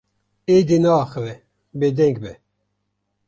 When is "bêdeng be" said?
1.79-2.33